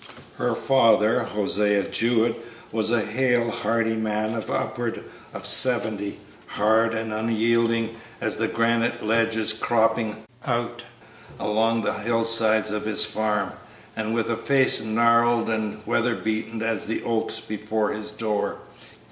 Her 0.39 0.55
father, 0.55 1.19
Hosea 1.19 1.83
Jewett, 1.89 2.43
was 2.71 2.89
a 2.89 3.01
hale, 3.05 3.51
hearty 3.51 3.95
man 3.95 4.33
of 4.33 4.49
upward 4.49 5.03
of 5.31 5.45
seventy, 5.45 6.17
hard 6.47 6.95
and 6.95 7.13
unyielding 7.13 7.95
as 8.19 8.37
the 8.37 8.47
granite 8.47 9.05
ledges 9.05 9.53
cropping 9.53 10.23
out 10.43 10.81
along 11.39 11.83
the 11.83 11.93
hill 11.93 12.23
sides 12.23 12.71
of 12.71 12.83
his 12.85 13.05
farm, 13.05 13.51
and 13.95 14.15
with 14.15 14.31
a 14.31 14.35
face 14.35 14.81
gnarled 14.83 15.51
and 15.51 15.85
weather 15.85 16.15
beaten 16.15 16.63
as 16.63 16.87
the 16.87 17.03
oaks 17.03 17.39
before 17.39 17.91
his 17.91 18.11
door. 18.11 18.57